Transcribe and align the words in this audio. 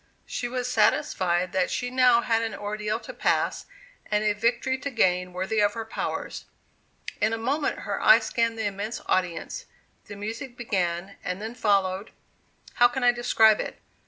She 0.25 0.47
was 0.47 0.67
satisfied 0.67 1.51
that 1.51 1.69
she 1.69 1.91
now 1.91 2.21
had 2.21 2.41
an 2.41 2.55
ordeal 2.55 2.99
to 3.01 3.13
pass 3.13 3.67
and 4.09 4.23
a 4.23 4.33
victory 4.33 4.79
to 4.79 4.89
gain 4.89 5.31
worthy 5.31 5.59
of 5.59 5.75
her 5.75 5.85
powers. 5.85 6.45
In 7.21 7.33
a 7.33 7.37
moment 7.37 7.81
her 7.81 8.01
eye 8.01 8.17
scanned 8.17 8.57
the 8.57 8.65
immense 8.65 8.99
audience, 9.05 9.65
the 10.07 10.15
music 10.15 10.57
began 10.57 11.17
and 11.23 11.39
then 11.39 11.53
followed 11.53 12.09
how 12.73 12.87
can 12.87 13.03
I 13.03 13.11
describe 13.11 13.59
it? 13.59 13.79